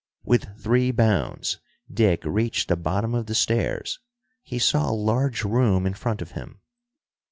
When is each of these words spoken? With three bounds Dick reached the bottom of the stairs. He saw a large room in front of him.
With 0.23 0.57
three 0.59 0.89
bounds 0.89 1.59
Dick 1.93 2.23
reached 2.25 2.69
the 2.69 2.75
bottom 2.75 3.13
of 3.13 3.27
the 3.27 3.35
stairs. 3.35 3.99
He 4.41 4.57
saw 4.57 4.89
a 4.89 4.95
large 4.95 5.43
room 5.43 5.85
in 5.85 5.93
front 5.93 6.23
of 6.23 6.31
him. 6.31 6.61